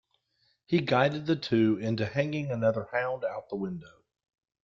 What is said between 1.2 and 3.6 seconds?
the two into hanging another hound out the